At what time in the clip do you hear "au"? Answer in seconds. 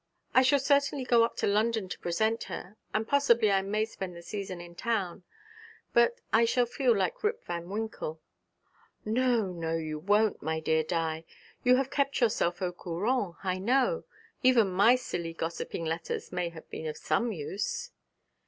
12.63-12.71